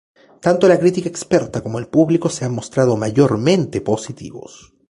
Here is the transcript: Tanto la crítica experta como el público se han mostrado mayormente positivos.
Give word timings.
Tanto 0.45 0.65
la 0.67 0.79
crítica 0.79 1.09
experta 1.09 1.61
como 1.61 1.77
el 1.77 1.85
público 1.87 2.27
se 2.29 2.43
han 2.43 2.55
mostrado 2.55 2.97
mayormente 2.97 3.81
positivos. 3.81 4.73